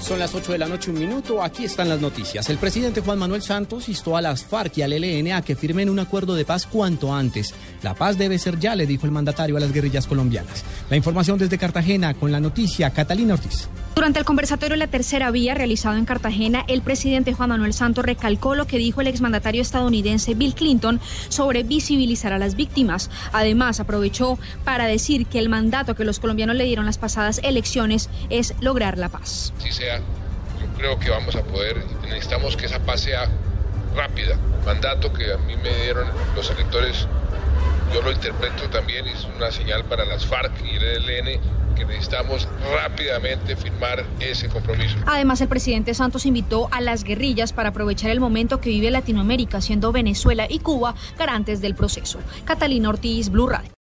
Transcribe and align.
Son 0.00 0.18
las 0.18 0.34
8 0.34 0.52
de 0.52 0.58
la 0.58 0.68
noche, 0.68 0.90
un 0.90 0.98
minuto. 0.98 1.42
Aquí 1.42 1.64
están 1.64 1.88
las 1.88 2.00
noticias. 2.00 2.48
El 2.48 2.58
presidente 2.58 3.00
Juan 3.00 3.18
Manuel 3.18 3.42
Santos 3.42 3.88
instó 3.88 4.16
a 4.16 4.22
las 4.22 4.44
FARC 4.44 4.78
y 4.78 4.82
al 4.82 4.92
ELN 4.92 5.32
a 5.32 5.42
que 5.42 5.56
firmen 5.56 5.90
un 5.90 5.98
acuerdo 5.98 6.34
de 6.34 6.44
paz 6.44 6.66
cuanto 6.66 7.12
antes. 7.12 7.54
La 7.82 7.94
paz 7.94 8.16
debe 8.16 8.38
ser 8.38 8.58
ya, 8.58 8.74
le 8.74 8.86
dijo 8.86 9.06
el 9.06 9.12
mandatario 9.12 9.56
a 9.56 9.60
las 9.60 9.72
guerrillas 9.72 10.06
colombianas. 10.06 10.64
La 10.88 10.96
información 10.96 11.38
desde 11.38 11.58
Cartagena 11.58 12.14
con 12.14 12.32
la 12.32 12.40
noticia 12.40 12.90
Catalina 12.90 13.34
Ortiz. 13.34 13.68
Durante 13.98 14.20
el 14.20 14.24
conversatorio 14.24 14.76
La 14.76 14.86
Tercera 14.86 15.28
Vía 15.32 15.54
realizado 15.54 15.96
en 15.96 16.04
Cartagena, 16.04 16.64
el 16.68 16.82
presidente 16.82 17.32
Juan 17.32 17.48
Manuel 17.48 17.74
Santos 17.74 18.04
recalcó 18.04 18.54
lo 18.54 18.68
que 18.68 18.78
dijo 18.78 19.00
el 19.00 19.08
exmandatario 19.08 19.60
estadounidense 19.60 20.34
Bill 20.34 20.54
Clinton 20.54 21.00
sobre 21.28 21.64
visibilizar 21.64 22.32
a 22.32 22.38
las 22.38 22.54
víctimas. 22.54 23.10
Además, 23.32 23.80
aprovechó 23.80 24.38
para 24.64 24.86
decir 24.86 25.26
que 25.26 25.40
el 25.40 25.48
mandato 25.48 25.96
que 25.96 26.04
los 26.04 26.20
colombianos 26.20 26.54
le 26.54 26.62
dieron 26.62 26.86
las 26.86 26.96
pasadas 26.96 27.40
elecciones 27.42 28.08
es 28.30 28.54
lograr 28.60 28.98
la 28.98 29.08
paz. 29.08 29.52
Si 29.58 29.72
yo 29.96 30.66
creo 30.76 30.98
que 30.98 31.10
vamos 31.10 31.36
a 31.36 31.42
poder, 31.42 31.84
necesitamos 32.02 32.56
que 32.56 32.66
esa 32.66 32.78
paz 32.80 33.00
sea 33.00 33.28
rápida. 33.94 34.36
Mandato 34.64 35.12
que 35.12 35.32
a 35.32 35.38
mí 35.38 35.56
me 35.56 35.74
dieron 35.82 36.08
los 36.36 36.50
electores, 36.50 37.06
yo 37.92 38.02
lo 38.02 38.12
interpreto 38.12 38.68
también, 38.70 39.06
es 39.06 39.26
una 39.36 39.50
señal 39.50 39.84
para 39.84 40.04
las 40.04 40.26
FARC 40.26 40.52
y 40.64 40.76
el 40.76 41.08
ELN 41.08 41.40
que 41.74 41.84
necesitamos 41.84 42.48
rápidamente 42.74 43.54
firmar 43.54 44.04
ese 44.18 44.48
compromiso. 44.48 44.96
Además, 45.06 45.40
el 45.40 45.48
presidente 45.48 45.94
Santos 45.94 46.26
invitó 46.26 46.68
a 46.72 46.80
las 46.80 47.04
guerrillas 47.04 47.52
para 47.52 47.68
aprovechar 47.68 48.10
el 48.10 48.18
momento 48.18 48.60
que 48.60 48.70
vive 48.70 48.90
Latinoamérica, 48.90 49.60
siendo 49.60 49.92
Venezuela 49.92 50.46
y 50.50 50.58
Cuba 50.58 50.96
garantes 51.16 51.60
del 51.60 51.76
proceso. 51.76 52.18
Catalina 52.44 52.88
Ortiz, 52.88 53.30
Blue 53.30 53.46
Radio. 53.46 53.70